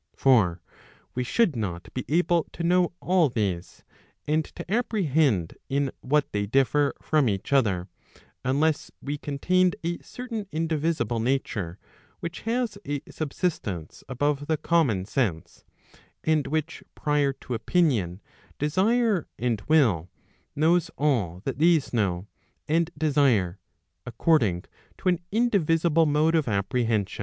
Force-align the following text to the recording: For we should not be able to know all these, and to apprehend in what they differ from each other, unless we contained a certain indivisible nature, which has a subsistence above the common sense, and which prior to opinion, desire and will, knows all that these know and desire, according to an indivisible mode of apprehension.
For 0.15 0.63
we 1.13 1.23
should 1.23 1.55
not 1.55 1.93
be 1.93 2.05
able 2.09 2.45
to 2.53 2.63
know 2.63 2.91
all 3.01 3.29
these, 3.29 3.83
and 4.25 4.43
to 4.45 4.65
apprehend 4.73 5.55
in 5.69 5.91
what 5.99 6.31
they 6.31 6.47
differ 6.47 6.95
from 6.99 7.29
each 7.29 7.53
other, 7.53 7.87
unless 8.43 8.89
we 8.99 9.19
contained 9.19 9.75
a 9.83 9.99
certain 9.99 10.47
indivisible 10.51 11.19
nature, 11.19 11.77
which 12.19 12.41
has 12.49 12.79
a 12.83 13.03
subsistence 13.11 14.03
above 14.09 14.47
the 14.47 14.57
common 14.57 15.05
sense, 15.05 15.65
and 16.23 16.47
which 16.47 16.83
prior 16.95 17.31
to 17.33 17.53
opinion, 17.53 18.21
desire 18.57 19.27
and 19.37 19.61
will, 19.67 20.09
knows 20.55 20.89
all 20.97 21.43
that 21.45 21.59
these 21.59 21.93
know 21.93 22.25
and 22.67 22.89
desire, 22.97 23.59
according 24.07 24.63
to 24.97 25.09
an 25.09 25.19
indivisible 25.31 26.07
mode 26.07 26.33
of 26.33 26.47
apprehension. 26.47 27.19